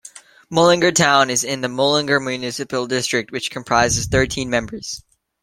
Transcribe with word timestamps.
Mullingar 0.49 0.91
town 0.91 1.29
is 1.29 1.43
in 1.43 1.61
the 1.61 1.67
Mullingar 1.69 2.19
Municipal 2.19 2.87
District 2.87 3.31
which 3.31 3.51
comprises 3.51 4.07
thirteen 4.07 4.49
members. 4.49 5.03